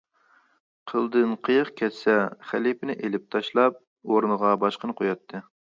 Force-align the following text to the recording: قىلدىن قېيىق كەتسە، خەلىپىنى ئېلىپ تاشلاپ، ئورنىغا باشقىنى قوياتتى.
قىلدىن 0.91 1.35
قېيىق 1.49 1.69
كەتسە، 1.83 2.17
خەلىپىنى 2.53 2.97
ئېلىپ 2.99 3.31
تاشلاپ، 3.37 3.81
ئورنىغا 4.11 4.61
باشقىنى 4.67 5.03
قوياتتى. 5.03 5.49